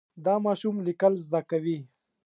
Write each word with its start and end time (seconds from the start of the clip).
دا 0.25 0.33
ماشوم 0.45 0.75
لیکل 0.87 1.13
زده 1.25 1.41
کوي. 1.49 1.77